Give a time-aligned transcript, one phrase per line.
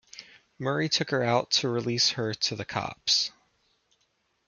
[0.57, 3.29] Murray took her out to release her to the cops.